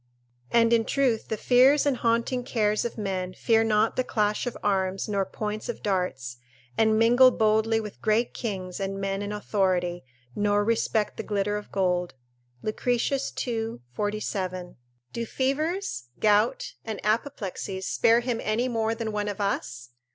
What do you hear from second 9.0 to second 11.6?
in authority, nor respect the glitter